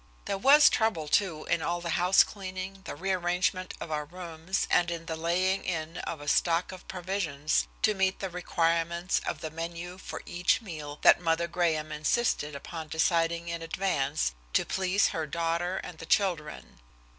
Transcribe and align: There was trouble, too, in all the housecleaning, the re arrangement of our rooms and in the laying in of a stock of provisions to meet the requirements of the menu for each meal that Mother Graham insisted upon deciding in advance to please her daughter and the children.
There 0.25 0.35
was 0.35 0.67
trouble, 0.67 1.07
too, 1.07 1.45
in 1.45 1.61
all 1.61 1.79
the 1.79 1.91
housecleaning, 1.91 2.81
the 2.85 2.95
re 2.95 3.11
arrangement 3.11 3.75
of 3.79 3.91
our 3.91 4.05
rooms 4.05 4.65
and 4.71 4.89
in 4.89 5.05
the 5.05 5.15
laying 5.15 5.63
in 5.63 5.97
of 5.99 6.19
a 6.21 6.27
stock 6.27 6.71
of 6.71 6.87
provisions 6.87 7.67
to 7.83 7.93
meet 7.93 8.17
the 8.17 8.31
requirements 8.31 9.21
of 9.27 9.41
the 9.41 9.51
menu 9.51 9.99
for 9.99 10.23
each 10.25 10.59
meal 10.59 10.97
that 11.03 11.21
Mother 11.21 11.47
Graham 11.47 11.91
insisted 11.91 12.55
upon 12.55 12.87
deciding 12.87 13.47
in 13.47 13.61
advance 13.61 14.33
to 14.53 14.65
please 14.65 15.09
her 15.09 15.27
daughter 15.27 15.77
and 15.77 15.99
the 15.99 16.07
children. 16.07 16.79